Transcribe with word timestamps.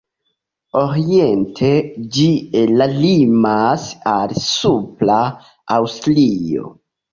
Oriente 0.79 1.69
ĝi 2.15 2.25
limas 2.95 3.85
al 4.15 4.35
Supra 4.49 5.21
Aŭstrio. 5.79 6.77